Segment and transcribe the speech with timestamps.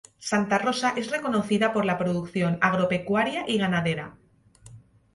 [0.17, 4.15] Santa Rosa es reconocida por la producción agropecuaria y ganadera.